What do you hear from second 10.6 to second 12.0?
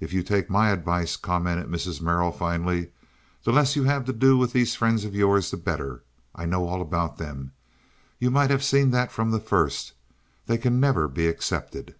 never be accepted."